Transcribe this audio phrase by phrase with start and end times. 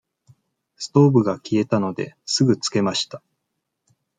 [0.77, 3.21] ストーブが消えたので、すぐつけました。